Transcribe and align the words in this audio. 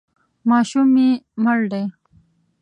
ماشوم 0.49 0.87
مې 0.95 1.09
مړ 1.43 1.59
دی. 1.71 1.83